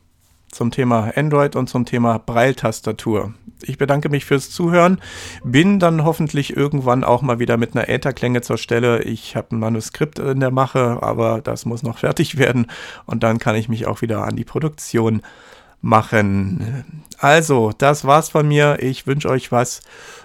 zum 0.53 0.71
Thema 0.71 1.11
Android 1.15 1.55
und 1.55 1.67
zum 1.67 1.85
Thema 1.85 2.19
Braille-Tastatur. 2.19 3.33
Ich 3.61 3.77
bedanke 3.77 4.09
mich 4.09 4.25
fürs 4.25 4.49
Zuhören. 4.49 4.99
Bin 5.43 5.79
dann 5.79 6.03
hoffentlich 6.03 6.55
irgendwann 6.55 7.03
auch 7.03 7.21
mal 7.21 7.39
wieder 7.39 7.57
mit 7.57 7.75
einer 7.75 7.89
Ätherklänge 7.89 8.41
zur 8.41 8.57
Stelle. 8.57 9.03
Ich 9.03 9.35
habe 9.35 9.55
ein 9.55 9.59
Manuskript 9.59 10.19
in 10.19 10.39
der 10.39 10.51
Mache, 10.51 10.99
aber 11.01 11.41
das 11.41 11.65
muss 11.65 11.83
noch 11.83 11.97
fertig 11.99 12.37
werden 12.37 12.67
und 13.05 13.23
dann 13.23 13.39
kann 13.39 13.55
ich 13.55 13.69
mich 13.69 13.87
auch 13.87 14.01
wieder 14.01 14.23
an 14.23 14.35
die 14.35 14.45
Produktion 14.45 15.21
machen. 15.81 16.85
Also, 17.17 17.71
das 17.77 18.05
war's 18.05 18.29
von 18.29 18.47
mir. 18.47 18.77
Ich 18.81 19.05
wünsche 19.05 19.29
euch 19.29 19.51
was. 19.51 19.81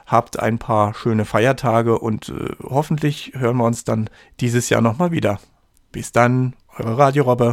Habt 0.06 0.38
ein 0.38 0.58
paar 0.58 0.94
schöne 0.94 1.24
Feiertage 1.24 1.98
und 1.98 2.30
äh, 2.30 2.54
hoffentlich 2.62 3.32
hören 3.34 3.58
wir 3.58 3.64
uns 3.64 3.84
dann 3.84 4.08
dieses 4.40 4.70
Jahr 4.70 4.80
nochmal 4.80 5.10
wieder. 5.10 5.38
Bis 5.92 6.12
dann, 6.12 6.54
eure 6.78 6.96
Radiorobbe. 6.96 7.52